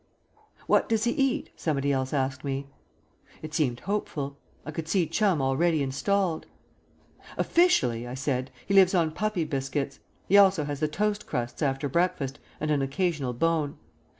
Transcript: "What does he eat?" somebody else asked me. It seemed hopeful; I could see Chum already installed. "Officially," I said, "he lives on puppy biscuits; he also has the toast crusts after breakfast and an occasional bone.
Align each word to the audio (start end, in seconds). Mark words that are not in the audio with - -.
"What 0.65 0.89
does 0.89 1.03
he 1.03 1.11
eat?" 1.11 1.51
somebody 1.55 1.91
else 1.91 2.11
asked 2.11 2.43
me. 2.43 2.65
It 3.43 3.53
seemed 3.53 3.81
hopeful; 3.81 4.35
I 4.65 4.71
could 4.71 4.87
see 4.87 5.05
Chum 5.05 5.43
already 5.43 5.83
installed. 5.83 6.47
"Officially," 7.37 8.07
I 8.07 8.15
said, 8.15 8.49
"he 8.65 8.73
lives 8.73 8.95
on 8.95 9.11
puppy 9.11 9.43
biscuits; 9.43 9.99
he 10.27 10.39
also 10.39 10.63
has 10.63 10.79
the 10.79 10.87
toast 10.87 11.27
crusts 11.27 11.61
after 11.61 11.87
breakfast 11.87 12.39
and 12.59 12.71
an 12.71 12.81
occasional 12.81 13.33
bone. 13.33 13.77